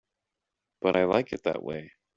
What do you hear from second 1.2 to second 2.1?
it that way.